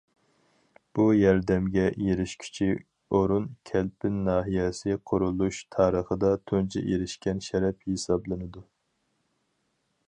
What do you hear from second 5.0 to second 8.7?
قۇرۇلۇش تارىخىدا تۇنجى ئېرىشكەن شەرەپ ھېسابلىنىدۇ.